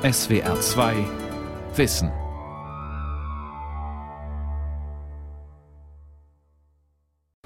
[0.00, 0.94] SWR 2
[1.74, 2.12] Wissen.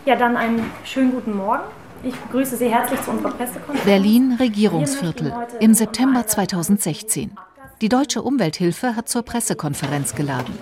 [0.04, 1.62] Ja, dann einen schönen guten Morgen.
[2.02, 3.84] Ich begrüße Sie herzlich zu unserer Pressekonferenz.
[3.86, 7.32] Berlin Regierungsviertel im September 2016.
[7.80, 10.54] Die Deutsche Umwelthilfe hat zur Pressekonferenz geladen.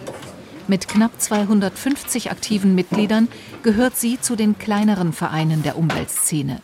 [0.68, 3.26] Mit knapp 250 aktiven Mitgliedern
[3.64, 6.62] gehört sie zu den kleineren Vereinen der Umweltszene.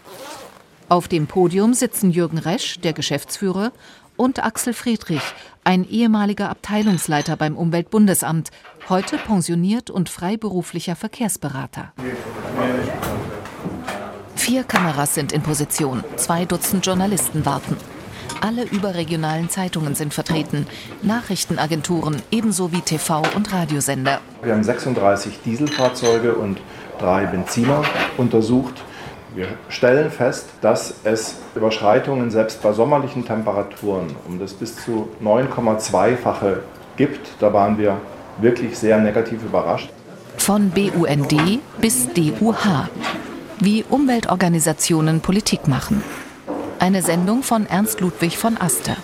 [0.89, 3.73] Auf dem Podium sitzen Jürgen Resch, der Geschäftsführer,
[4.17, 5.23] und Axel Friedrich,
[5.65, 8.51] ein ehemaliger Abteilungsleiter beim Umweltbundesamt,
[8.89, 11.93] heute pensioniert und freiberuflicher Verkehrsberater.
[14.35, 17.77] Vier Kameras sind in Position, zwei Dutzend Journalisten warten.
[18.41, 20.67] Alle überregionalen Zeitungen sind vertreten,
[21.03, 24.21] Nachrichtenagenturen ebenso wie TV- und Radiosender.
[24.43, 26.59] Wir haben 36 Dieselfahrzeuge und
[26.99, 27.83] drei Benziner
[28.19, 28.85] untersucht.
[29.37, 36.61] Wir stellen fest, dass es Überschreitungen selbst bei sommerlichen Temperaturen um das bis zu 9,2-fache
[36.97, 37.29] gibt.
[37.39, 38.01] Da waren wir
[38.41, 39.91] wirklich sehr negativ überrascht.
[40.39, 42.89] Von BUND bis DUH.
[43.61, 46.03] Wie Umweltorganisationen Politik machen.
[46.79, 48.97] Eine Sendung von Ernst Ludwig von Aster.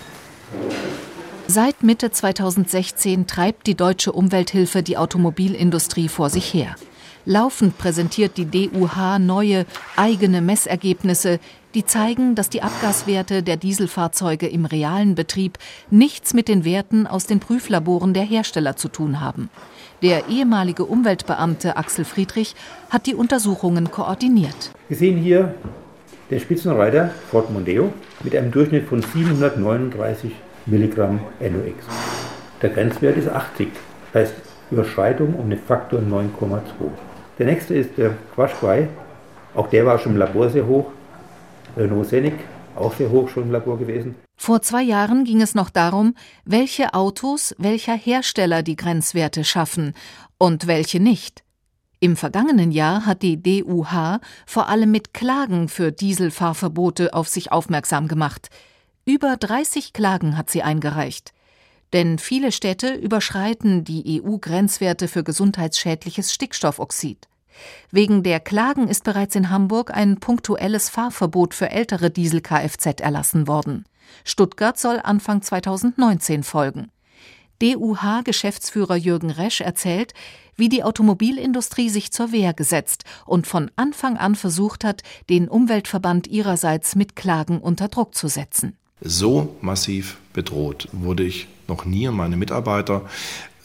[1.45, 6.75] Seit Mitte 2016 treibt die deutsche Umwelthilfe die Automobilindustrie vor sich her.
[7.25, 11.39] Laufend präsentiert die DUH neue, eigene Messergebnisse,
[11.73, 15.57] die zeigen, dass die Abgaswerte der Dieselfahrzeuge im realen Betrieb
[15.89, 19.49] nichts mit den Werten aus den Prüflaboren der Hersteller zu tun haben.
[20.01, 22.55] Der ehemalige Umweltbeamte Axel Friedrich
[22.89, 24.71] hat die Untersuchungen koordiniert.
[24.89, 25.55] Wir sehen hier
[26.29, 30.31] den Spitzenreiter Ford Mondeo mit einem Durchschnitt von 739
[30.65, 31.85] Milligramm NOx.
[32.61, 33.69] Der Grenzwert ist 80,
[34.13, 34.33] heißt
[34.71, 36.61] Überschreitung um den Faktor 9,2.
[37.43, 38.87] Der nächste ist der Quashquai.
[39.53, 40.85] Auch der war schon im Labor sehr hoch.
[41.75, 42.07] Renault
[42.77, 44.15] auch sehr hoch schon im Labor gewesen.
[44.37, 49.93] Vor zwei Jahren ging es noch darum, welche Autos welcher Hersteller die Grenzwerte schaffen
[50.37, 51.43] und welche nicht.
[51.99, 58.07] Im vergangenen Jahr hat die DUH vor allem mit Klagen für Dieselfahrverbote auf sich aufmerksam
[58.07, 58.51] gemacht.
[59.03, 61.33] Über 30 Klagen hat sie eingereicht.
[61.91, 67.27] Denn viele Städte überschreiten die EU-Grenzwerte für gesundheitsschädliches Stickstoffoxid.
[67.91, 73.85] Wegen der Klagen ist bereits in Hamburg ein punktuelles Fahrverbot für ältere Diesel-Kfz erlassen worden.
[74.23, 76.91] Stuttgart soll Anfang 2019 folgen.
[77.61, 80.13] DUH-Geschäftsführer Jürgen Resch erzählt,
[80.55, 86.27] wie die Automobilindustrie sich zur Wehr gesetzt und von Anfang an versucht hat, den Umweltverband
[86.27, 88.77] ihrerseits mit Klagen unter Druck zu setzen.
[89.01, 93.09] So massiv bedroht wurde ich noch nie und meine Mitarbeiter.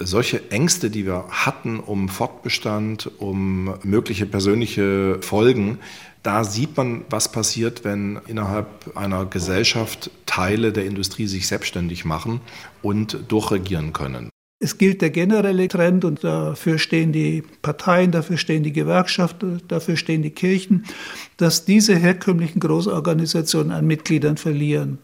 [0.00, 5.78] Solche Ängste, die wir hatten um Fortbestand, um mögliche persönliche Folgen,
[6.22, 12.40] da sieht man, was passiert, wenn innerhalb einer Gesellschaft Teile der Industrie sich selbstständig machen
[12.82, 14.30] und durchregieren können.
[14.60, 19.96] Es gilt der generelle Trend und dafür stehen die Parteien, dafür stehen die Gewerkschaften, dafür
[19.96, 20.84] stehen die Kirchen,
[21.36, 24.98] dass diese herkömmlichen Großorganisationen an Mitgliedern verlieren.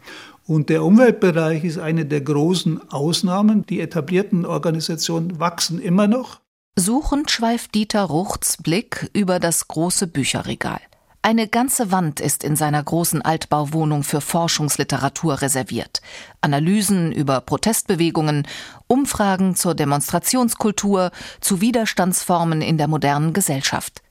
[0.46, 3.64] Und der Umweltbereich ist eine der großen Ausnahmen.
[3.66, 6.40] Die etablierten Organisationen wachsen immer noch.
[6.76, 10.80] Suchend schweift Dieter Ruchts Blick über das große Bücherregal.
[11.22, 16.02] Eine ganze Wand ist in seiner großen Altbauwohnung für Forschungsliteratur reserviert.
[16.42, 18.46] Analysen über Protestbewegungen,
[18.88, 24.02] Umfragen zur Demonstrationskultur, zu Widerstandsformen in der modernen Gesellschaft.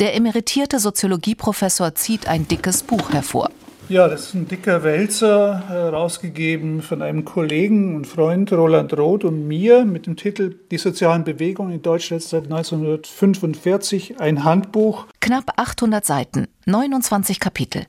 [0.00, 3.48] Der emeritierte Soziologieprofessor zieht ein dickes Buch hervor.
[3.88, 9.48] Ja, das ist ein dicker Wälzer, herausgegeben von einem Kollegen und Freund Roland Roth und
[9.48, 15.06] mir mit dem Titel Die sozialen Bewegungen in Deutschland seit 1945, ein Handbuch.
[15.20, 17.86] Knapp 800 Seiten, 29 Kapitel.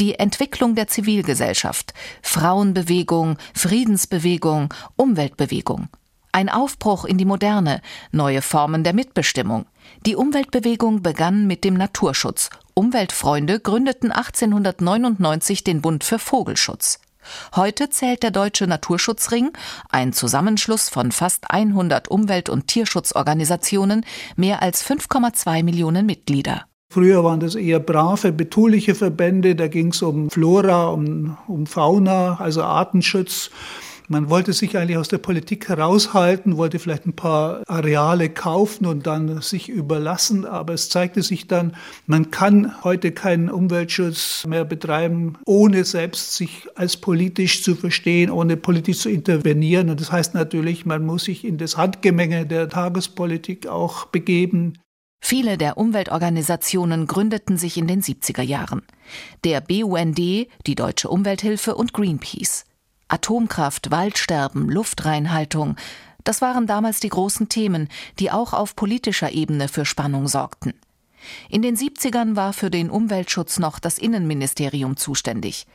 [0.00, 1.92] Die Entwicklung der Zivilgesellschaft,
[2.22, 5.88] Frauenbewegung, Friedensbewegung, Umweltbewegung.
[6.32, 9.66] Ein Aufbruch in die Moderne, neue Formen der Mitbestimmung.
[10.06, 17.00] Die Umweltbewegung begann mit dem Naturschutz Umweltfreunde gründeten 1899 den Bund für Vogelschutz.
[17.56, 19.50] Heute zählt der Deutsche Naturschutzring,
[19.90, 24.06] ein Zusammenschluss von fast 100 Umwelt- und Tierschutzorganisationen,
[24.36, 26.66] mehr als 5,2 Millionen Mitglieder.
[26.88, 32.38] Früher waren das eher brave, betuliche Verbände, da ging es um Flora, um, um Fauna,
[32.38, 33.50] also Artenschutz.
[34.08, 39.06] Man wollte sich eigentlich aus der Politik heraushalten, wollte vielleicht ein paar Areale kaufen und
[39.06, 40.44] dann sich überlassen.
[40.44, 41.74] Aber es zeigte sich dann,
[42.06, 48.56] man kann heute keinen Umweltschutz mehr betreiben, ohne selbst sich als politisch zu verstehen, ohne
[48.56, 49.90] politisch zu intervenieren.
[49.90, 54.74] Und das heißt natürlich, man muss sich in das Handgemenge der Tagespolitik auch begeben.
[55.20, 58.82] Viele der Umweltorganisationen gründeten sich in den 70er Jahren.
[59.42, 62.64] Der BUND, die Deutsche Umwelthilfe und Greenpeace.
[63.08, 65.76] Atomkraft, Waldsterben, Luftreinhaltung,
[66.24, 67.88] das waren damals die großen Themen,
[68.18, 70.74] die auch auf politischer Ebene für Spannung sorgten.
[71.48, 75.66] In den 70ern war für den Umweltschutz noch das Innenministerium zuständig.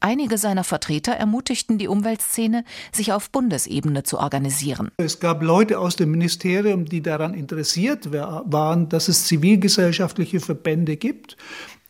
[0.00, 4.90] Einige seiner Vertreter ermutigten die Umweltszene, sich auf Bundesebene zu organisieren.
[4.96, 11.36] Es gab Leute aus dem Ministerium, die daran interessiert waren, dass es zivilgesellschaftliche Verbände gibt,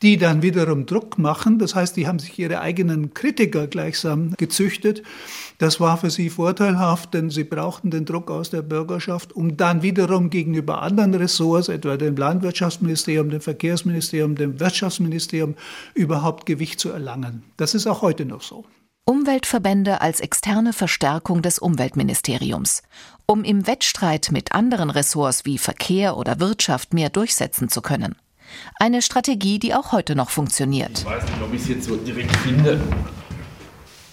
[0.03, 1.59] die dann wiederum Druck machen.
[1.59, 5.03] Das heißt, die haben sich ihre eigenen Kritiker gleichsam gezüchtet.
[5.59, 9.83] Das war für sie vorteilhaft, denn sie brauchten den Druck aus der Bürgerschaft, um dann
[9.83, 15.55] wiederum gegenüber anderen Ressorts, etwa dem Landwirtschaftsministerium, dem Verkehrsministerium, dem Wirtschaftsministerium,
[15.95, 17.43] überhaupt Gewicht zu erlangen.
[17.57, 18.65] Das ist auch heute noch so.
[19.05, 22.83] Umweltverbände als externe Verstärkung des Umweltministeriums.
[23.25, 28.17] Um im Wettstreit mit anderen Ressorts wie Verkehr oder Wirtschaft mehr durchsetzen zu können.
[28.77, 30.99] Eine Strategie, die auch heute noch funktioniert.
[30.99, 32.81] Ich weiß nicht, ob ich es jetzt so direkt finde.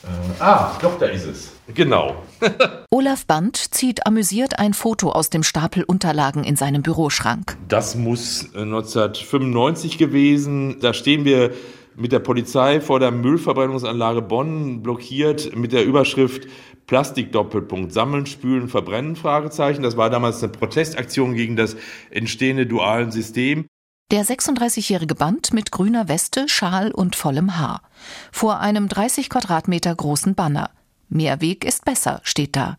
[0.04, 1.52] Äh, ah, doch, da ist es.
[1.74, 2.16] Genau.
[2.92, 7.58] Olaf Band zieht amüsiert ein Foto aus dem Stapel Unterlagen in seinem Büroschrank.
[7.68, 10.80] Das muss 1995 äh, gewesen.
[10.80, 11.52] Da stehen wir
[11.96, 16.48] mit der Polizei vor der Müllverbrennungsanlage Bonn blockiert mit der Überschrift
[16.88, 19.82] Plastik Doppelpunkt sammeln, spülen, verbrennen Fragezeichen.
[19.82, 21.76] Das war damals eine Protestaktion gegen das
[22.12, 23.66] entstehende dualen System.
[24.12, 27.82] Der 36-jährige Band mit grüner Weste, Schal und vollem Haar.
[28.32, 30.70] Vor einem 30 Quadratmeter großen Banner.
[31.10, 32.78] Mehrweg ist besser, steht da.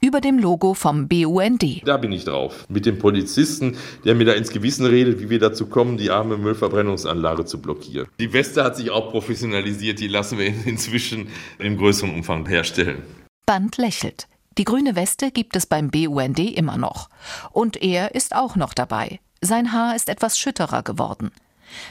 [0.00, 1.82] Über dem Logo vom BUND.
[1.84, 2.64] Da bin ich drauf.
[2.70, 3.76] Mit dem Polizisten,
[4.06, 8.08] der mir da ins Gewissen redet, wie wir dazu kommen, die arme Müllverbrennungsanlage zu blockieren.
[8.18, 11.28] Die Weste hat sich auch professionalisiert, die lassen wir inzwischen
[11.58, 13.02] im größeren Umfang herstellen.
[13.44, 14.26] Band lächelt.
[14.56, 17.10] Die grüne Weste gibt es beim BUND immer noch.
[17.50, 19.20] Und er ist auch noch dabei.
[19.44, 21.32] Sein Haar ist etwas schütterer geworden.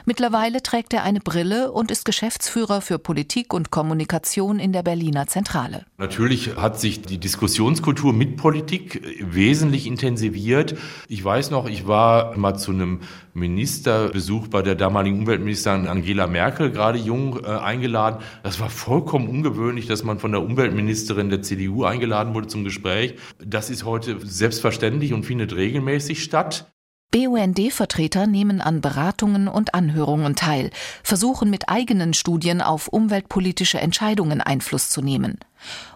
[0.06, 5.28] Mittlerweile trägt er eine Brille und ist Geschäftsführer für Politik und Kommunikation in der Berliner
[5.28, 5.86] Zentrale.
[5.98, 10.78] Natürlich hat sich die Diskussionskultur mit Politik wesentlich intensiviert.
[11.10, 13.02] Ich weiß noch, ich war mal zu einem
[13.34, 18.22] Ministerbesuch bei der damaligen Umweltministerin Angela Merkel, gerade jung, äh, eingeladen.
[18.44, 23.16] Das war vollkommen ungewöhnlich, dass man von der Umweltministerin der CDU eingeladen wurde zum Gespräch.
[23.44, 26.72] Das ist heute selbstverständlich und findet regelmäßig statt.
[27.12, 30.72] BUND-Vertreter nehmen an Beratungen und Anhörungen teil,
[31.04, 35.38] versuchen mit eigenen Studien auf umweltpolitische Entscheidungen Einfluss zu nehmen.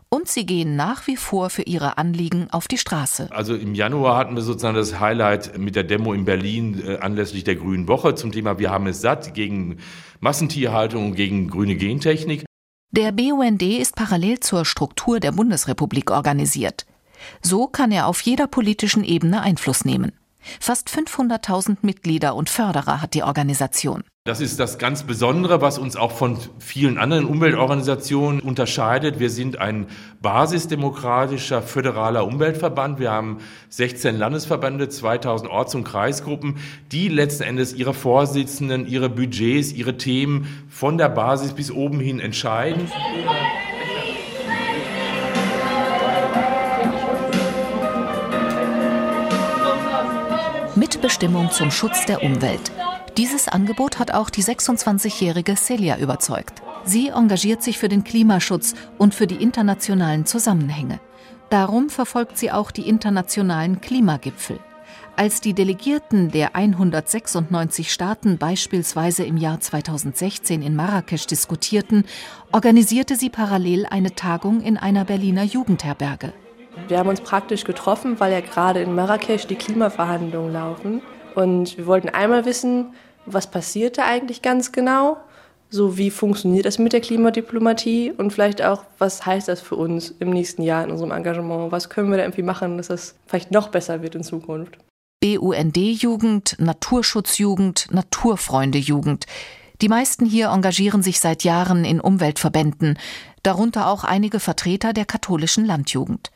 [0.09, 3.29] Und sie gehen nach wie vor für ihre Anliegen auf die Straße.
[3.31, 7.43] Also im Januar hatten wir sozusagen das Highlight mit der Demo in Berlin äh, anlässlich
[7.43, 9.77] der Grünen Woche zum Thema Wir haben es satt gegen
[10.19, 12.45] Massentierhaltung und gegen grüne Gentechnik.
[12.91, 16.85] Der BUND ist parallel zur Struktur der Bundesrepublik organisiert.
[17.41, 20.13] So kann er auf jeder politischen Ebene Einfluss nehmen.
[20.59, 24.03] Fast 500.000 Mitglieder und Förderer hat die Organisation.
[24.27, 29.19] Das ist das ganz Besondere, was uns auch von vielen anderen Umweltorganisationen unterscheidet.
[29.19, 29.85] Wir sind ein
[30.19, 32.97] basisdemokratischer föderaler Umweltverband.
[32.97, 33.37] Wir haben
[33.69, 36.57] 16 Landesverbände, 2000 Orts- und Kreisgruppen,
[36.91, 42.19] die letzten Endes ihre Vorsitzenden, ihre Budgets, ihre Themen von der Basis bis oben hin
[42.19, 42.89] entscheiden.
[51.05, 52.71] Mitbestimmung zum Schutz der Umwelt.
[53.15, 56.63] Dieses Angebot hat auch die 26-jährige Celia überzeugt.
[56.83, 60.99] Sie engagiert sich für den Klimaschutz und für die internationalen Zusammenhänge.
[61.51, 64.59] Darum verfolgt sie auch die internationalen Klimagipfel.
[65.15, 72.05] Als die Delegierten der 196 Staaten beispielsweise im Jahr 2016 in Marrakesch diskutierten,
[72.51, 76.33] organisierte sie parallel eine Tagung in einer Berliner Jugendherberge.
[76.87, 81.01] Wir haben uns praktisch getroffen, weil ja gerade in Marrakesch die Klimaverhandlungen laufen.
[81.33, 82.93] Und wir wollten einmal wissen,
[83.25, 85.17] was passiert da eigentlich ganz genau?
[85.69, 88.13] So, wie funktioniert das mit der Klimadiplomatie?
[88.15, 91.71] Und vielleicht auch, was heißt das für uns im nächsten Jahr in unserem Engagement?
[91.71, 94.77] Was können wir da irgendwie machen, dass das vielleicht noch besser wird in Zukunft?
[95.21, 99.25] BUND-Jugend, Naturschutzjugend, Naturfreunde-Jugend.
[99.81, 102.97] Die meisten hier engagieren sich seit Jahren in Umweltverbänden,
[103.43, 106.31] darunter auch einige Vertreter der katholischen Landjugend.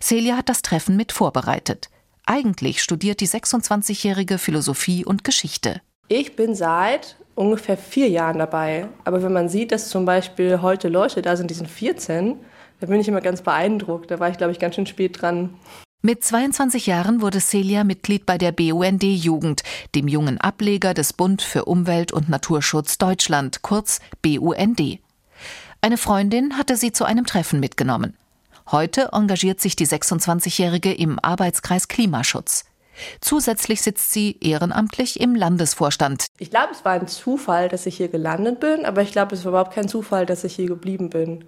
[0.00, 1.88] Celia hat das Treffen mit vorbereitet.
[2.26, 5.80] Eigentlich studiert die 26-jährige Philosophie und Geschichte.
[6.08, 8.88] Ich bin seit ungefähr vier Jahren dabei.
[9.04, 12.36] Aber wenn man sieht, dass zum Beispiel heute Leute da sind, die sind 14,
[12.80, 14.10] dann bin ich immer ganz beeindruckt.
[14.10, 15.54] Da war ich, glaube ich, ganz schön spät dran.
[16.00, 19.62] Mit 22 Jahren wurde Celia Mitglied bei der BUND Jugend,
[19.94, 25.00] dem jungen Ableger des Bund für Umwelt und Naturschutz Deutschland, kurz BUND.
[25.80, 28.16] Eine Freundin hatte sie zu einem Treffen mitgenommen.
[28.70, 32.66] Heute engagiert sich die 26-Jährige im Arbeitskreis Klimaschutz.
[33.20, 36.26] Zusätzlich sitzt sie ehrenamtlich im Landesvorstand.
[36.38, 39.44] Ich glaube, es war ein Zufall, dass ich hier gelandet bin, aber ich glaube, es
[39.44, 41.46] war überhaupt kein Zufall, dass ich hier geblieben bin,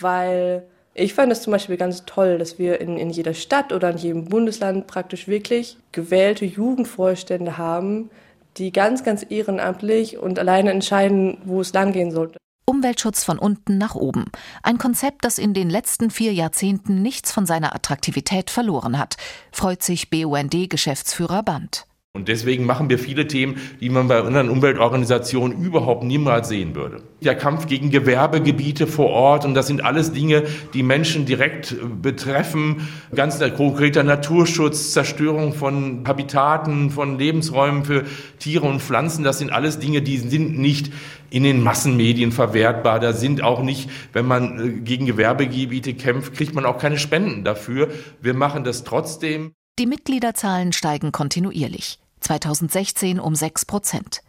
[0.00, 0.66] weil
[0.98, 3.98] Ich fand es zum Beispiel ganz toll, dass wir in, in jeder Stadt oder in
[3.98, 8.10] jedem Bundesland praktisch wirklich gewählte Jugendvorstände haben,
[8.56, 12.38] die ganz, ganz ehrenamtlich und alleine entscheiden, wo es langgehen sollte.
[12.66, 14.26] Umweltschutz von unten nach oben.
[14.62, 19.16] Ein Konzept, das in den letzten vier Jahrzehnten nichts von seiner Attraktivität verloren hat,
[19.52, 21.86] freut sich BUND-Geschäftsführer Band.
[22.16, 27.02] Und deswegen machen wir viele Themen, die man bei anderen Umweltorganisationen überhaupt niemals sehen würde.
[27.20, 30.42] Der Kampf gegen Gewerbegebiete vor Ort, und das sind alles Dinge,
[30.74, 32.88] die Menschen direkt betreffen.
[33.14, 38.04] Ganz konkreter Naturschutz, Zerstörung von Habitaten, von Lebensräumen für
[38.38, 40.90] Tiere und Pflanzen, das sind alles Dinge, die sind nicht
[41.30, 43.00] in den Massenmedien verwertbar.
[43.00, 47.44] Da sind auch nicht, wenn man äh, gegen Gewerbegebiete kämpft, kriegt man auch keine Spenden
[47.44, 47.88] dafür.
[48.20, 49.52] Wir machen das trotzdem.
[49.78, 51.98] Die Mitgliederzahlen steigen kontinuierlich.
[52.20, 54.22] 2016 um 6 Prozent.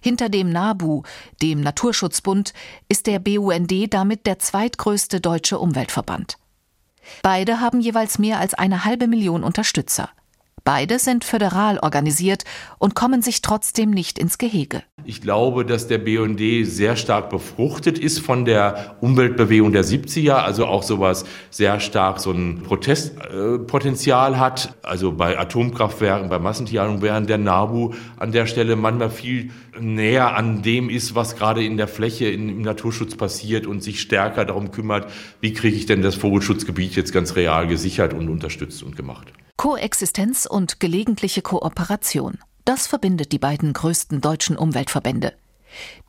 [0.00, 1.02] Hinter dem NABU,
[1.40, 2.52] dem Naturschutzbund,
[2.88, 6.38] ist der BUND damit der zweitgrößte deutsche Umweltverband.
[7.22, 10.10] Beide haben jeweils mehr als eine halbe Million Unterstützer.
[10.64, 12.44] Beide sind föderal organisiert
[12.78, 14.82] und kommen sich trotzdem nicht ins Gehege.
[15.04, 20.66] Ich glaube, dass der BUND sehr stark befruchtet ist von der Umweltbewegung der 70er, also
[20.66, 24.76] auch sowas sehr stark so ein Protestpotenzial hat.
[24.82, 29.50] Also bei Atomkraftwerken, bei Massentierhaltung, während der NABU an der Stelle manchmal viel
[29.80, 34.44] näher an dem ist, was gerade in der Fläche im Naturschutz passiert und sich stärker
[34.44, 38.96] darum kümmert, wie kriege ich denn das Vogelschutzgebiet jetzt ganz real gesichert und unterstützt und
[38.96, 39.32] gemacht.
[39.56, 42.38] Koexistenz und gelegentliche Kooperation.
[42.64, 45.34] Das verbindet die beiden größten deutschen Umweltverbände,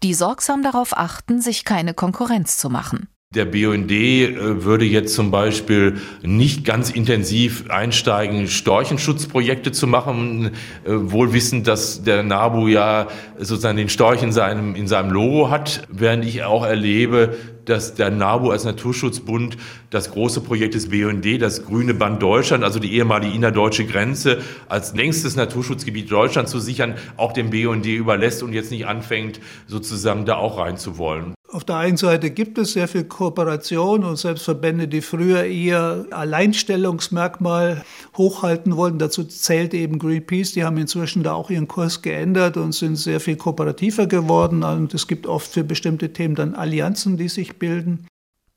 [0.01, 3.07] die sorgsam darauf achten, sich keine Konkurrenz zu machen.
[3.35, 10.51] Der BUND äh, würde jetzt zum Beispiel nicht ganz intensiv einsteigen, Storchenschutzprojekte zu machen,
[10.85, 13.07] äh, wohl wissend, dass der NABU ja
[13.39, 17.35] sozusagen den Storch in seinem, in seinem Logo hat, während ich auch erlebe,
[17.65, 19.57] dass der NABU als Naturschutzbund
[19.89, 24.93] das große Projekt des BUND, das Grüne Band Deutschland, also die ehemalige innerdeutsche Grenze, als
[24.93, 30.35] längstes Naturschutzgebiet Deutschlands zu sichern, auch dem BUND überlässt und jetzt nicht anfängt, sozusagen da
[30.35, 31.33] auch reinzuwollen.
[31.53, 36.07] Auf der einen Seite gibt es sehr viel Kooperation und selbst Verbände, die früher eher
[36.09, 37.85] Alleinstellungsmerkmal
[38.17, 38.97] hochhalten wollten.
[38.97, 40.53] Dazu zählt eben Greenpeace.
[40.53, 44.63] Die haben inzwischen da auch ihren Kurs geändert und sind sehr viel kooperativer geworden.
[44.63, 48.07] Und es gibt oft für bestimmte Themen dann Allianzen, die sich bilden.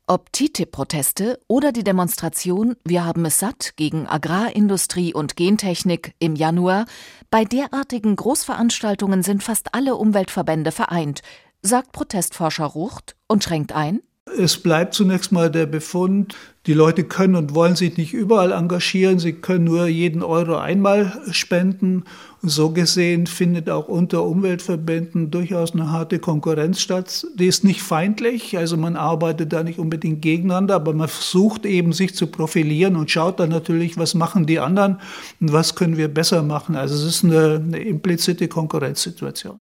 [0.09, 6.85] Ob TTIP-Proteste oder die Demonstration Wir haben es satt gegen Agrarindustrie und Gentechnik im Januar,
[7.29, 11.23] bei derartigen Großveranstaltungen sind fast alle Umweltverbände vereint,
[11.61, 14.01] sagt Protestforscher Rucht und schränkt ein.
[14.37, 16.35] Es bleibt zunächst mal der Befund,
[16.65, 21.21] die Leute können und wollen sich nicht überall engagieren, sie können nur jeden Euro einmal
[21.31, 22.03] spenden.
[22.41, 27.25] So gesehen findet auch unter Umweltverbänden durchaus eine harte Konkurrenz statt.
[27.35, 31.93] Die ist nicht feindlich, also man arbeitet da nicht unbedingt gegeneinander, aber man versucht eben
[31.93, 34.99] sich zu profilieren und schaut dann natürlich, was machen die anderen
[35.39, 36.75] und was können wir besser machen.
[36.75, 39.57] Also es ist eine, eine implizite Konkurrenzsituation.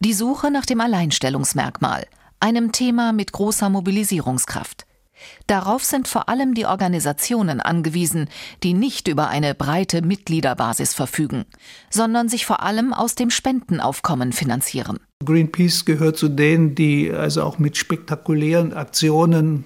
[0.00, 2.06] Die Suche nach dem Alleinstellungsmerkmal,
[2.38, 4.84] einem Thema mit großer Mobilisierungskraft.
[5.46, 8.28] Darauf sind vor allem die Organisationen angewiesen,
[8.62, 11.46] die nicht über eine breite Mitgliederbasis verfügen,
[11.88, 14.98] sondern sich vor allem aus dem Spendenaufkommen finanzieren.
[15.24, 19.64] Greenpeace gehört zu denen, die also auch mit spektakulären Aktionen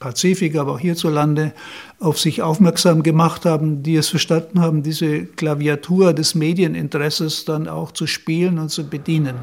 [0.00, 1.52] Pazifik, aber auch hierzulande
[2.00, 7.92] auf sich aufmerksam gemacht haben, die es verstanden haben, diese Klaviatur des Medieninteresses dann auch
[7.92, 9.36] zu spielen und zu bedienen.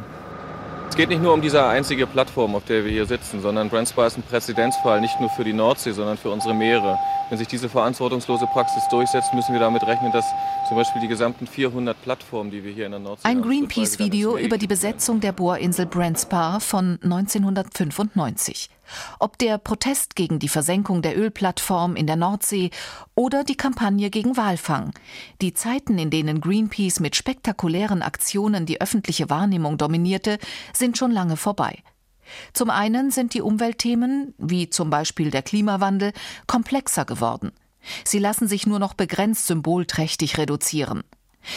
[0.89, 4.07] Es geht nicht nur um diese einzige Plattform, auf der wir hier sitzen, sondern Brandspire
[4.07, 6.97] ist ein Präzedenzfall nicht nur für die Nordsee, sondern für unsere Meere.
[7.29, 10.25] Wenn sich diese verantwortungslose Praxis durchsetzt, müssen wir damit rechnen, dass
[10.67, 14.57] zum Beispiel die gesamten 400 Plattformen, die wir hier in der Nordsee Ein Greenpeace-Video über
[14.57, 18.69] die Besetzung der Bohrinsel Brandspar von 1995.
[19.19, 22.71] Ob der Protest gegen die Versenkung der Ölplattform in der Nordsee
[23.15, 24.93] oder die Kampagne gegen Walfang.
[25.41, 30.37] Die Zeiten, in denen Greenpeace mit spektakulären Aktionen die öffentliche Wahrnehmung dominierte,
[30.73, 31.83] sind schon lange vorbei.
[32.53, 36.11] Zum einen sind die Umweltthemen, wie zum Beispiel der Klimawandel,
[36.45, 37.51] komplexer geworden.
[38.03, 41.03] Sie lassen sich nur noch begrenzt symbolträchtig reduzieren.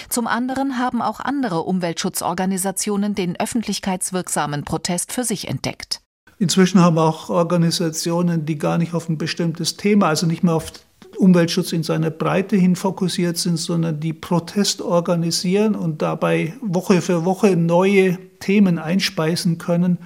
[0.09, 6.01] Zum anderen haben auch andere Umweltschutzorganisationen den öffentlichkeitswirksamen Protest für sich entdeckt.
[6.41, 10.73] Inzwischen haben auch Organisationen, die gar nicht auf ein bestimmtes Thema, also nicht mehr auf
[11.19, 17.27] Umweltschutz in seiner Breite hin fokussiert sind, sondern die Protest organisieren und dabei Woche für
[17.27, 19.99] Woche neue Themen einspeisen können.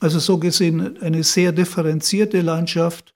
[0.00, 3.14] Also so gesehen eine sehr differenzierte Landschaft.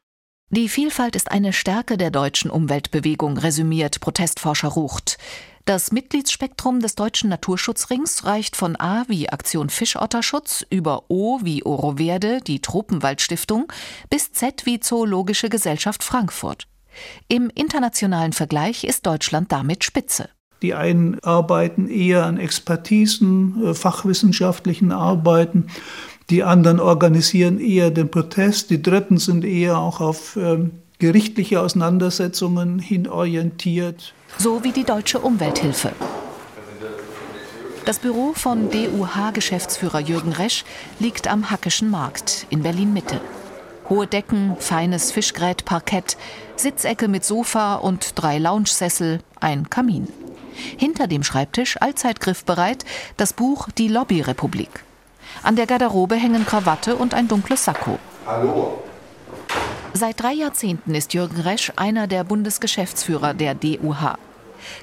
[0.50, 5.18] Die Vielfalt ist eine Stärke der deutschen Umweltbewegung, resümiert Protestforscher Rucht.
[5.64, 12.38] Das Mitgliedsspektrum des Deutschen Naturschutzrings reicht von A wie Aktion Fischotterschutz über O wie Oroverde,
[12.46, 13.72] die Tropenwaldstiftung,
[14.08, 16.68] bis Z wie Zoologische Gesellschaft Frankfurt.
[17.26, 20.28] Im internationalen Vergleich ist Deutschland damit Spitze.
[20.62, 25.66] Die einen arbeiten eher an Expertisen, äh, fachwissenschaftlichen Arbeiten,
[26.30, 32.78] die anderen organisieren eher den Protest, die Dritten sind eher auch auf ähm, gerichtliche Auseinandersetzungen
[32.78, 34.12] hin orientiert.
[34.38, 35.92] So wie die Deutsche Umwelthilfe.
[37.84, 40.64] Das Büro von DUH-Geschäftsführer Jürgen Resch
[40.98, 43.20] liegt am Hackischen Markt in Berlin-Mitte.
[43.88, 46.16] Hohe Decken, feines Fischgrätparkett,
[46.56, 50.08] Sitzecke mit Sofa und drei Loungesessel, ein Kamin.
[50.76, 52.84] Hinter dem Schreibtisch, allzeit griffbereit,
[53.16, 54.82] das Buch Die Lobbyrepublik.
[55.46, 58.00] An der Garderobe hängen Krawatte und ein dunkles Sakko.
[58.26, 58.82] Hallo.
[59.92, 64.18] Seit drei Jahrzehnten ist Jürgen Resch einer der Bundesgeschäftsführer der DUH.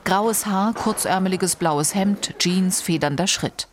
[0.05, 3.67] Graues Haar, kurzärmeliges blaues Hemd, Jeans, federnder Schritt.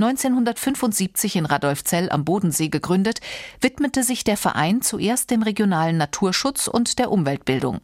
[0.00, 3.20] 1975 in Radolfzell am Bodensee gegründet,
[3.60, 7.80] widmete sich der Verein zuerst dem regionalen Naturschutz und der Umweltbildung.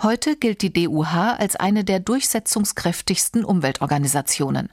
[0.00, 4.68] Heute gilt die DUH als eine der durchsetzungskräftigsten Umweltorganisationen.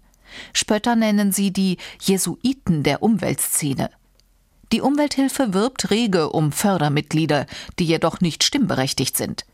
[0.53, 3.89] Spötter nennen sie die Jesuiten der Umweltszene.
[4.71, 7.45] Die Umwelthilfe wirbt rege um Fördermitglieder,
[7.77, 9.45] die jedoch nicht stimmberechtigt sind.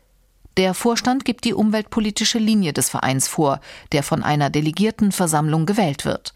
[0.56, 3.60] Der Vorstand gibt die umweltpolitische Linie des Vereins vor,
[3.92, 6.34] der von einer Delegiertenversammlung gewählt wird.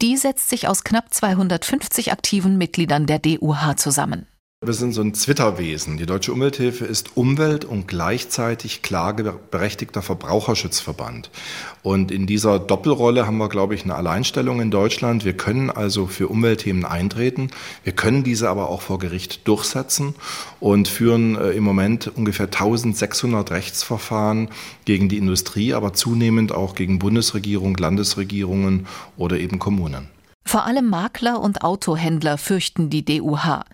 [0.00, 4.26] Die setzt sich aus knapp 250 aktiven Mitgliedern der DUH zusammen.
[4.62, 5.96] Wir sind so ein Zwitterwesen.
[5.96, 11.30] Die Deutsche Umwelthilfe ist Umwelt- und gleichzeitig klageberechtigter Verbraucherschutzverband.
[11.82, 15.24] Und in dieser Doppelrolle haben wir, glaube ich, eine Alleinstellung in Deutschland.
[15.24, 17.50] Wir können also für Umweltthemen eintreten.
[17.84, 20.14] Wir können diese aber auch vor Gericht durchsetzen
[20.60, 24.50] und führen äh, im Moment ungefähr 1600 Rechtsverfahren
[24.84, 28.86] gegen die Industrie, aber zunehmend auch gegen Bundesregierung, Landesregierungen
[29.16, 30.10] oder eben Kommunen.
[30.44, 33.64] Vor allem Makler und Autohändler fürchten die DUH.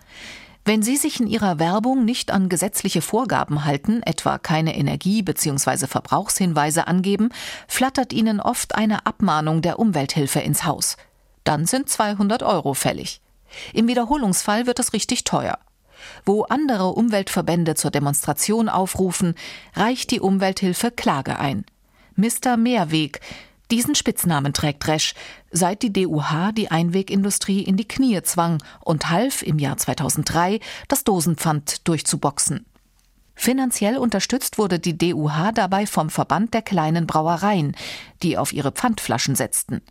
[0.67, 5.87] Wenn Sie sich in Ihrer Werbung nicht an gesetzliche Vorgaben halten, etwa keine Energie- bzw.
[5.87, 7.29] Verbrauchshinweise angeben,
[7.69, 10.97] flattert Ihnen oft eine Abmahnung der Umwelthilfe ins Haus.
[11.45, 13.21] Dann sind 200 Euro fällig.
[13.71, 15.57] Im Wiederholungsfall wird es richtig teuer.
[16.25, 19.35] Wo andere Umweltverbände zur Demonstration aufrufen,
[19.73, 21.63] reicht die Umwelthilfe Klage ein.
[22.17, 22.57] Mr.
[22.57, 23.21] Mehrweg
[23.71, 25.13] diesen Spitznamen trägt Resch,
[25.51, 31.03] seit die DUH die Einwegindustrie in die Knie zwang und half im Jahr 2003, das
[31.03, 32.65] Dosenpfand durchzuboxen.
[33.35, 37.75] Finanziell unterstützt wurde die DUH dabei vom Verband der kleinen Brauereien,
[38.23, 39.81] die auf ihre Pfandflaschen setzten.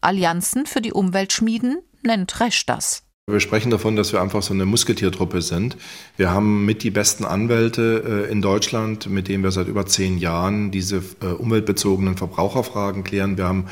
[0.00, 3.05] Allianzen für die Umweltschmieden nennt Resch das.
[3.28, 5.76] Wir sprechen davon, dass wir einfach so eine Musketiertruppe sind.
[6.16, 10.18] Wir haben mit die besten Anwälte äh, in Deutschland, mit denen wir seit über zehn
[10.18, 13.36] Jahren diese äh, umweltbezogenen Verbraucherfragen klären.
[13.36, 13.66] Wir haben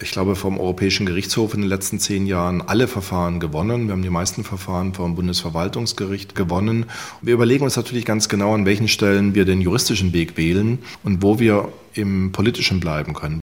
[0.00, 3.86] ich glaube, vom Europäischen Gerichtshof in den letzten zehn Jahren alle Verfahren gewonnen.
[3.86, 6.86] Wir haben die meisten Verfahren vom Bundesverwaltungsgericht gewonnen.
[7.20, 11.20] Wir überlegen uns natürlich ganz genau, an welchen Stellen wir den juristischen Weg wählen und
[11.20, 13.40] wo wir im politischen bleiben können.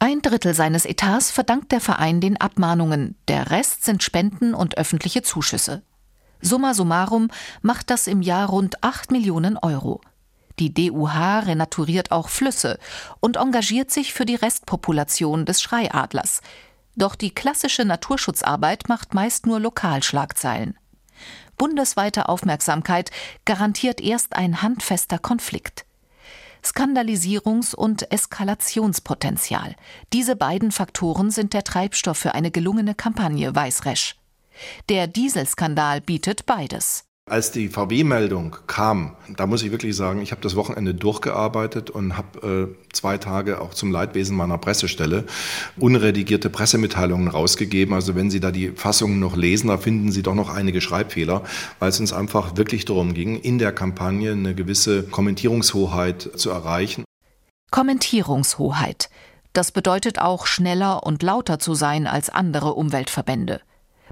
[0.00, 5.22] Ein Drittel seines Etats verdankt der Verein den Abmahnungen, der Rest sind Spenden und öffentliche
[5.22, 5.82] Zuschüsse.
[6.40, 7.28] Summa summarum
[7.62, 10.00] macht das im Jahr rund 8 Millionen Euro.
[10.60, 12.78] Die DUH renaturiert auch Flüsse
[13.18, 16.42] und engagiert sich für die Restpopulation des Schreiadlers.
[16.94, 20.78] Doch die klassische Naturschutzarbeit macht meist nur Lokalschlagzeilen.
[21.56, 23.10] Bundesweite Aufmerksamkeit
[23.44, 25.87] garantiert erst ein handfester Konflikt.
[26.64, 29.74] Skandalisierungs- und Eskalationspotenzial.
[30.12, 34.16] Diese beiden Faktoren sind der Treibstoff für eine gelungene Kampagne, weiß Resch.
[34.88, 37.07] Der Dieselskandal bietet beides.
[37.28, 42.16] Als die VW-Meldung kam, da muss ich wirklich sagen, ich habe das Wochenende durchgearbeitet und
[42.16, 45.24] habe äh, zwei Tage auch zum Leidwesen meiner Pressestelle
[45.76, 47.94] unredigierte Pressemitteilungen rausgegeben.
[47.94, 51.42] Also wenn Sie da die Fassungen noch lesen, da finden Sie doch noch einige Schreibfehler,
[51.78, 57.04] weil es uns einfach wirklich darum ging, in der Kampagne eine gewisse Kommentierungshoheit zu erreichen.
[57.70, 59.10] Kommentierungshoheit.
[59.52, 63.60] Das bedeutet auch schneller und lauter zu sein als andere Umweltverbände.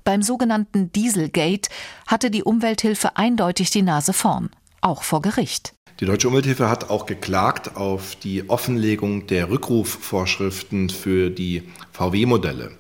[0.07, 1.69] Beim sogenannten Dieselgate
[2.07, 5.75] hatte die Umwelthilfe eindeutig die Nase vorn, auch vor Gericht.
[5.99, 12.71] Die Deutsche Umwelthilfe hat auch geklagt auf die Offenlegung der Rückrufvorschriften für die VW-Modelle.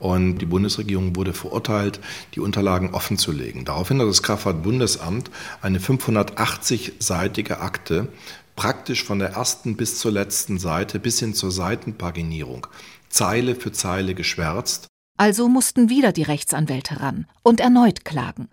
[0.00, 2.00] Und die Bundesregierung wurde verurteilt,
[2.34, 3.64] die Unterlagen offenzulegen.
[3.64, 8.08] Daraufhin hat das Kraftfahrtbundesamt eine 580-seitige Akte
[8.56, 12.66] praktisch von der ersten bis zur letzten Seite bis hin zur Seitenpaginierung
[13.08, 18.48] Zeile für Zeile geschwärzt Also mussten wieder die Rechtsanwälte ran und erneut klagen,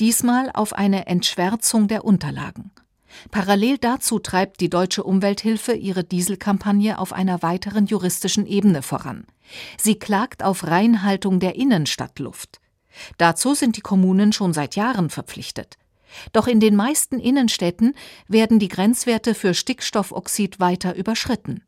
[0.00, 2.70] diesmal auf eine Entschwärzung der Unterlagen.
[3.30, 9.26] Parallel dazu treibt die Deutsche Umwelthilfe ihre Dieselkampagne auf einer weiteren juristischen Ebene voran.
[9.78, 12.60] Sie klagt auf Reinhaltung der Innenstadtluft.
[13.18, 15.78] Dazu sind die Kommunen schon seit Jahren verpflichtet.
[16.32, 17.94] Doch in den meisten Innenstädten
[18.28, 21.64] werden die Grenzwerte für Stickstoffoxid weiter überschritten.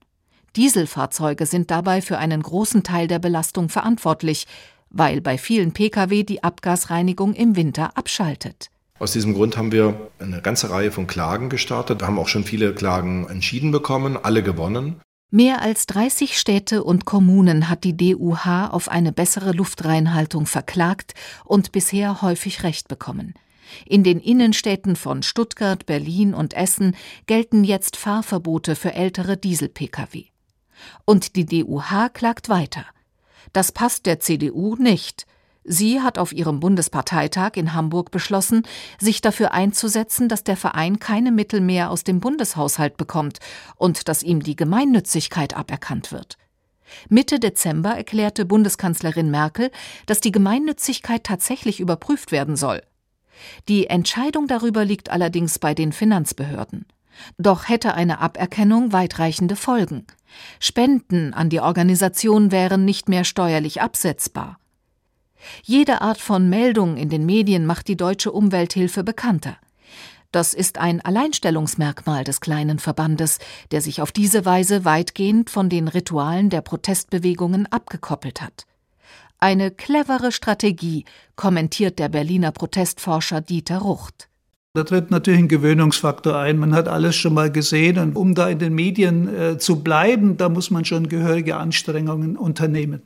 [0.56, 4.46] Dieselfahrzeuge sind dabei für einen großen Teil der Belastung verantwortlich,
[4.90, 8.70] weil bei vielen Pkw die Abgasreinigung im Winter abschaltet.
[8.98, 12.00] Aus diesem Grund haben wir eine ganze Reihe von Klagen gestartet.
[12.00, 15.00] Wir haben auch schon viele Klagen entschieden bekommen, alle gewonnen.
[15.30, 21.14] Mehr als 30 Städte und Kommunen hat die DUH auf eine bessere Luftreinhaltung verklagt
[21.44, 23.34] und bisher häufig Recht bekommen.
[23.84, 30.26] In den Innenstädten von Stuttgart, Berlin und Essen gelten jetzt Fahrverbote für ältere Diesel-Pkw.
[31.04, 32.84] Und die DUH klagt weiter.
[33.52, 35.26] Das passt der CDU nicht.
[35.68, 38.62] Sie hat auf ihrem Bundesparteitag in Hamburg beschlossen,
[39.00, 43.40] sich dafür einzusetzen, dass der Verein keine Mittel mehr aus dem Bundeshaushalt bekommt
[43.74, 46.38] und dass ihm die Gemeinnützigkeit aberkannt wird.
[47.08, 49.72] Mitte Dezember erklärte Bundeskanzlerin Merkel,
[50.06, 52.80] dass die Gemeinnützigkeit tatsächlich überprüft werden soll.
[53.68, 56.86] Die Entscheidung darüber liegt allerdings bei den Finanzbehörden.
[57.38, 60.06] Doch hätte eine Aberkennung weitreichende Folgen.
[60.60, 64.58] Spenden an die Organisation wären nicht mehr steuerlich absetzbar.
[65.62, 69.56] Jede Art von Meldung in den Medien macht die deutsche Umwelthilfe bekannter.
[70.32, 73.38] Das ist ein Alleinstellungsmerkmal des kleinen Verbandes,
[73.70, 78.66] der sich auf diese Weise weitgehend von den Ritualen der Protestbewegungen abgekoppelt hat.
[79.38, 81.04] Eine clevere Strategie,
[81.36, 84.28] kommentiert der Berliner Protestforscher Dieter Rucht.
[84.76, 86.58] Da tritt natürlich ein Gewöhnungsfaktor ein.
[86.58, 90.36] Man hat alles schon mal gesehen und um da in den Medien äh, zu bleiben,
[90.36, 93.00] da muss man schon gehörige Anstrengungen unternehmen.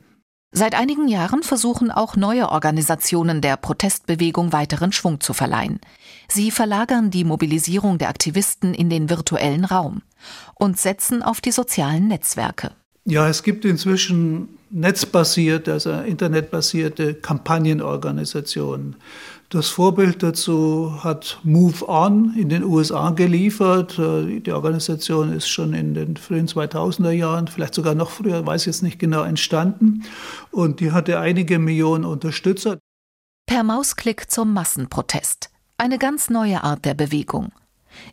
[0.51, 5.79] Seit einigen Jahren versuchen auch neue Organisationen der Protestbewegung weiteren Schwung zu verleihen.
[6.27, 10.01] Sie verlagern die Mobilisierung der Aktivisten in den virtuellen Raum
[10.55, 12.71] und setzen auf die sozialen Netzwerke.
[13.05, 18.97] Ja, es gibt inzwischen netzbasierte, also internetbasierte Kampagnenorganisationen.
[19.51, 23.97] Das Vorbild dazu hat Move On in den USA geliefert.
[23.97, 28.81] Die Organisation ist schon in den frühen 2000er Jahren, vielleicht sogar noch früher, weiß jetzt
[28.81, 30.05] nicht genau, entstanden.
[30.51, 32.77] Und die hatte einige Millionen Unterstützer.
[33.45, 35.49] Per Mausklick zum Massenprotest.
[35.77, 37.51] Eine ganz neue Art der Bewegung.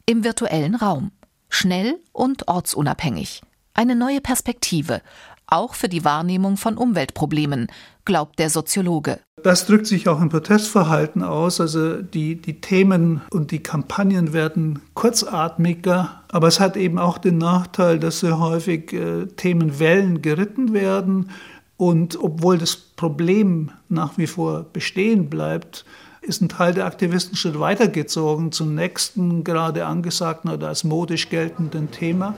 [0.07, 1.13] Im virtuellen Raum.
[1.49, 3.43] Schnell und ortsunabhängig.
[3.75, 5.03] Eine neue Perspektive,
[5.47, 7.69] auch für die Wahrnehmung von Umweltproblemen,
[8.05, 9.21] glaubt der Soziologe.
[9.43, 11.61] Das drückt sich auch im Protestverhalten aus.
[11.61, 17.39] Also die, die Themen und die Kampagnen werden kurzatmiger, aber es hat eben auch den
[17.39, 21.31] Nachteil, dass sehr häufig äh, Themenwellen geritten werden.
[21.77, 25.85] Und obwohl das Problem nach wie vor bestehen bleibt,
[26.21, 31.91] ist ein Teil der Aktivisten schon weitergezogen zum nächsten gerade angesagten oder als modisch geltenden
[31.91, 32.35] Thema.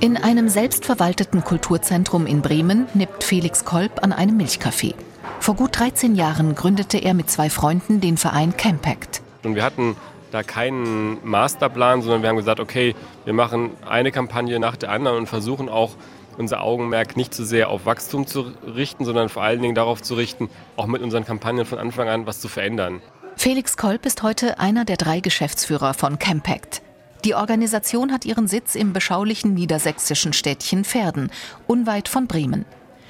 [0.00, 4.94] In einem selbstverwalteten Kulturzentrum in Bremen nippt Felix Kolb an einem Milchkaffee.
[5.40, 9.22] Vor gut 13 Jahren gründete er mit zwei Freunden den Verein Campact.
[9.44, 9.96] Und wir hatten
[10.30, 15.16] da keinen Masterplan, sondern wir haben gesagt, okay, wir machen eine Kampagne nach der anderen
[15.16, 15.92] und versuchen auch
[16.36, 20.14] unser Augenmerk nicht zu sehr auf Wachstum zu richten, sondern vor allen Dingen darauf zu
[20.14, 23.00] richten, auch mit unseren Kampagnen von Anfang an was zu verändern.
[23.36, 26.82] Felix Kolb ist heute einer der drei Geschäftsführer von Campact.
[27.24, 31.30] Die Organisation hat ihren Sitz im beschaulichen niedersächsischen Städtchen Verden,
[31.66, 32.64] unweit von Bremen.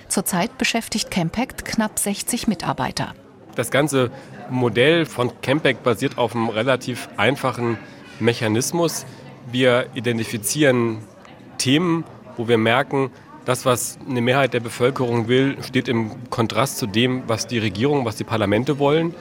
[0.08, 3.14] Zurzeit beschäftigt Campact knapp 60 Mitarbeiter.
[3.54, 4.10] Das ganze
[4.50, 7.78] Modell von Campact basiert auf einem relativ einfachen
[8.20, 9.04] Mechanismus.
[9.50, 10.98] Wir identifizieren
[11.58, 12.04] Themen,
[12.36, 13.10] wo wir merken,
[13.44, 18.04] das, was eine Mehrheit der Bevölkerung will, steht im Kontrast zu dem, was die Regierung,
[18.04, 19.14] was die Parlamente wollen.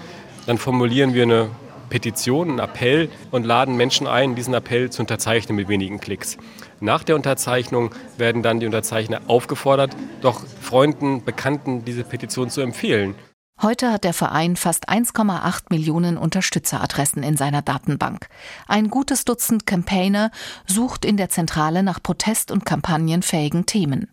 [0.45, 1.49] Dann formulieren wir eine
[1.89, 6.37] Petition, einen Appell und laden Menschen ein, diesen Appell zu unterzeichnen mit wenigen Klicks.
[6.79, 13.15] Nach der Unterzeichnung werden dann die Unterzeichner aufgefordert, doch Freunden, Bekannten diese Petition zu empfehlen.
[13.59, 18.27] Heute hat der Verein fast 1,8 Millionen Unterstützeradressen in seiner Datenbank.
[18.67, 20.29] Ein gutes Dutzend Campaigner
[20.67, 24.09] sucht in der Zentrale nach protest- und kampagnenfähigen Themen.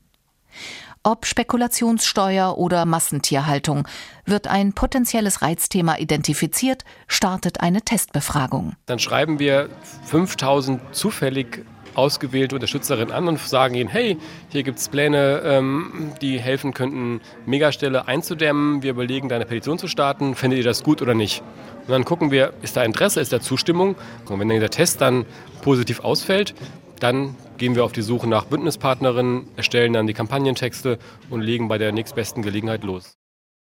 [1.03, 3.87] Ob Spekulationssteuer oder Massentierhaltung,
[4.25, 8.73] wird ein potenzielles Reizthema identifiziert, startet eine Testbefragung.
[8.87, 9.69] Dann schreiben wir
[10.05, 14.17] 5000 zufällig ausgewählte Unterstützerinnen an und sagen ihnen, hey,
[14.51, 18.83] hier gibt es Pläne, ähm, die helfen könnten, Megastelle einzudämmen.
[18.83, 20.35] Wir überlegen, da eine Petition zu starten.
[20.35, 21.43] Findet ihr das gut oder nicht?
[21.87, 23.97] Und dann gucken wir, ist da Interesse, ist da Zustimmung?
[24.29, 25.27] Und wenn dieser Test dann
[25.63, 26.55] positiv ausfällt,
[27.01, 30.99] Dann gehen wir auf die Suche nach Bündnispartnerinnen, erstellen dann die Kampagnentexte
[31.31, 33.17] und legen bei der nächstbesten Gelegenheit los.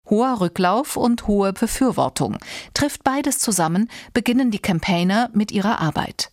[0.10, 2.38] Hoher Rücklauf und hohe Befürwortung.
[2.74, 6.32] Trifft beides zusammen, beginnen die Campaigner mit ihrer Arbeit.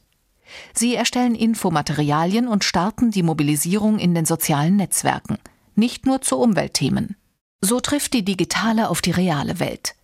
[0.75, 5.39] Sie erstellen Infomaterialien und starten die Mobilisierung in den sozialen Netzwerken,
[5.75, 7.17] nicht nur zu Umweltthemen.
[7.61, 9.95] So trifft die digitale auf die reale Welt.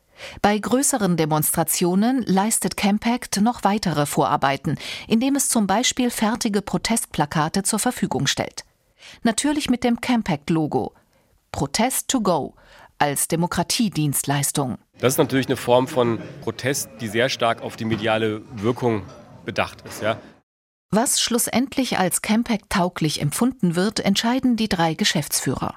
[0.42, 4.76] Bei größeren Demonstrationen leistet Campact noch weitere Vorarbeiten,
[5.08, 8.64] indem es zum Beispiel fertige Protestplakate zur Verfügung stellt.
[9.22, 10.92] Natürlich mit dem Campact-Logo.
[11.52, 12.54] Protest to go
[12.98, 14.78] als Demokratiedienstleistung.
[14.98, 19.02] Das ist natürlich eine Form von Protest, die sehr stark auf die mediale Wirkung
[19.44, 20.02] bedacht ist.
[20.02, 20.18] Ja?
[20.96, 25.74] Was schlussendlich als Campact tauglich empfunden wird, entscheiden die drei Geschäftsführer.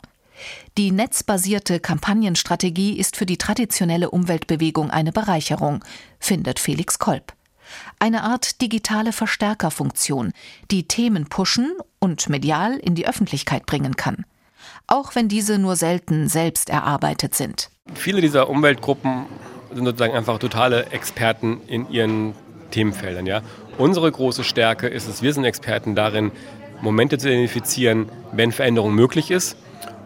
[0.77, 5.84] Die netzbasierte Kampagnenstrategie ist für die traditionelle Umweltbewegung eine Bereicherung,
[6.19, 7.34] findet Felix Kolb.
[7.97, 10.34] Eine Art digitale Verstärkerfunktion,
[10.69, 14.23] die Themen pushen und medial in die Öffentlichkeit bringen kann.
[14.86, 17.71] Auch wenn diese nur selten selbst erarbeitet sind.
[17.95, 19.25] Viele dieser Umweltgruppen
[19.73, 22.36] sind sozusagen einfach totale Experten in ihren
[22.69, 23.25] Themenfeldern.
[23.25, 23.41] Ja?
[23.78, 26.32] Unsere große Stärke ist es, wir sind Experten darin,
[26.82, 29.56] Momente zu identifizieren, wenn Veränderung möglich ist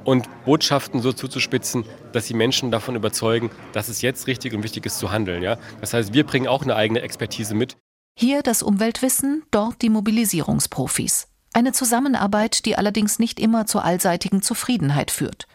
[0.04, 4.86] und Botschaften so zuzuspitzen, dass die Menschen davon überzeugen, dass es jetzt richtig und wichtig
[4.86, 5.42] ist zu handeln.
[5.42, 5.58] Ja?
[5.80, 7.78] Das heißt, wir bringen auch eine eigene Expertise mit.
[8.20, 11.30] Hier das Umweltwissen, dort die Mobilisierungsprofis.
[11.54, 15.48] Eine Zusammenarbeit, die allerdings nicht immer zur allseitigen Zufriedenheit führt.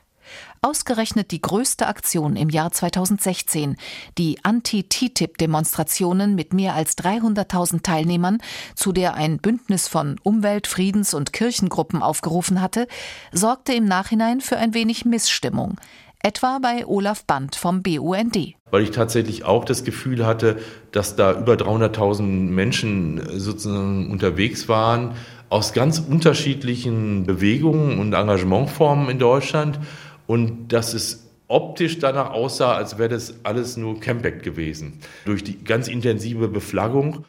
[0.66, 3.76] Ausgerechnet die größte Aktion im Jahr 2016,
[4.18, 8.38] die Anti-TTIP-Demonstrationen mit mehr als 300.000 Teilnehmern,
[8.74, 12.88] zu der ein Bündnis von Umwelt-, Friedens- und Kirchengruppen aufgerufen hatte,
[13.30, 15.76] sorgte im Nachhinein für ein wenig Missstimmung.
[16.20, 18.56] Etwa bei Olaf Band vom BUND.
[18.72, 20.58] Weil ich tatsächlich auch das Gefühl hatte,
[20.90, 25.14] dass da über 300.000 Menschen sozusagen unterwegs waren,
[25.48, 29.78] aus ganz unterschiedlichen Bewegungen und Engagementformen in Deutschland
[30.26, 35.00] und dass es optisch danach aussah, als wäre das alles nur Campact gewesen.
[35.24, 37.24] Durch die ganz intensive Beflaggung.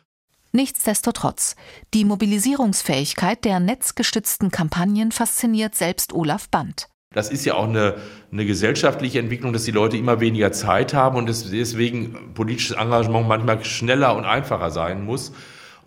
[0.51, 1.55] Nichtsdestotrotz,
[1.93, 6.87] die Mobilisierungsfähigkeit der netzgestützten Kampagnen fasziniert selbst Olaf Band.
[7.13, 7.95] Das ist ja auch eine,
[8.31, 13.63] eine gesellschaftliche Entwicklung, dass die Leute immer weniger Zeit haben und deswegen politisches Engagement manchmal
[13.63, 15.31] schneller und einfacher sein muss.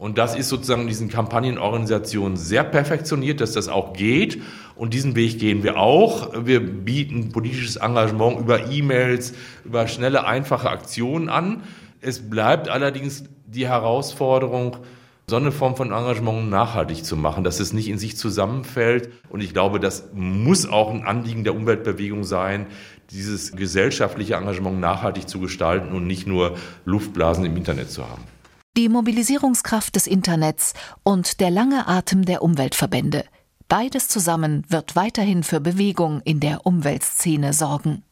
[0.01, 4.41] Und das ist sozusagen in diesen Kampagnenorganisationen sehr perfektioniert, dass das auch geht.
[4.75, 6.33] Und diesen Weg gehen wir auch.
[6.47, 11.65] Wir bieten politisches Engagement über E-Mails, über schnelle, einfache Aktionen an.
[12.01, 14.79] Es bleibt allerdings die Herausforderung,
[15.27, 19.11] so eine Form von Engagement nachhaltig zu machen, dass es nicht in sich zusammenfällt.
[19.29, 22.69] Und ich glaube, das muss auch ein Anliegen der Umweltbewegung sein,
[23.11, 28.23] dieses gesellschaftliche Engagement nachhaltig zu gestalten und nicht nur Luftblasen im Internet zu haben.
[28.77, 33.25] Die Mobilisierungskraft des Internets und der lange Atem der Umweltverbände.
[33.67, 38.05] Beides zusammen wird weiterhin für Bewegung in der Umweltszene sorgen.